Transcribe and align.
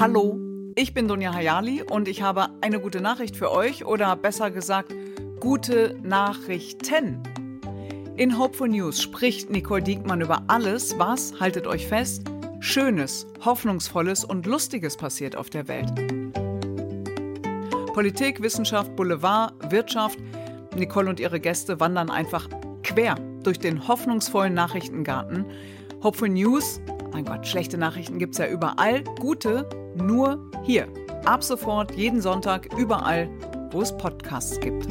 Hallo, 0.00 0.40
ich 0.74 0.92
bin 0.92 1.06
Dunja 1.06 1.32
Hayali 1.32 1.80
und 1.80 2.08
ich 2.08 2.20
habe 2.20 2.48
eine 2.62 2.80
gute 2.80 3.00
Nachricht 3.00 3.36
für 3.36 3.52
euch 3.52 3.84
oder 3.84 4.16
besser 4.16 4.50
gesagt, 4.50 4.92
gute 5.38 5.96
Nachrichten. 6.02 7.22
In 8.16 8.36
Hopeful 8.36 8.70
News 8.70 9.00
spricht 9.00 9.50
Nicole 9.50 9.84
Diekmann 9.84 10.20
über 10.20 10.42
alles, 10.48 10.98
was, 10.98 11.38
haltet 11.38 11.68
euch 11.68 11.86
fest, 11.86 12.24
Schönes, 12.58 13.28
Hoffnungsvolles 13.44 14.24
und 14.24 14.46
Lustiges 14.46 14.96
passiert 14.96 15.36
auf 15.36 15.48
der 15.48 15.68
Welt. 15.68 15.92
Politik, 17.92 18.42
Wissenschaft, 18.42 18.96
Boulevard, 18.96 19.54
Wirtschaft. 19.70 20.18
Nicole 20.76 21.08
und 21.08 21.20
ihre 21.20 21.38
Gäste 21.38 21.78
wandern 21.78 22.10
einfach 22.10 22.48
quer 22.82 23.14
durch 23.44 23.60
den 23.60 23.86
hoffnungsvollen 23.86 24.54
Nachrichtengarten. 24.54 25.46
Hopeful 26.02 26.30
News, 26.30 26.80
mein 27.12 27.24
Gott, 27.24 27.46
schlechte 27.46 27.78
Nachrichten 27.78 28.18
gibt 28.18 28.32
es 28.34 28.38
ja 28.38 28.48
überall, 28.48 29.04
gute 29.20 29.68
nur 29.96 30.38
hier. 30.64 30.88
Ab 31.24 31.42
sofort 31.42 31.94
jeden 31.96 32.20
Sonntag 32.20 32.68
überall, 32.76 33.28
wo 33.70 33.80
es 33.80 33.96
Podcasts 33.96 34.60
gibt. 34.60 34.86